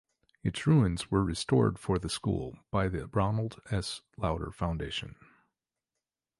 [0.41, 4.01] Its ruins were restored for the school by the Ronald S.
[4.17, 5.15] Lauder Foundation.